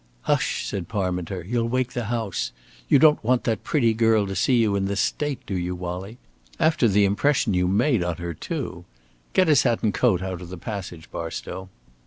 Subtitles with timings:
[0.23, 1.43] "Hush!" said Parminter.
[1.45, 2.51] "You'll wake the house.
[2.89, 6.17] You don't want that pretty girl to see you in this state, do you, Wallie?
[6.59, 8.85] After the impression you made on her, too!
[9.33, 11.69] Get his hat and coat out of the passage, Barstow."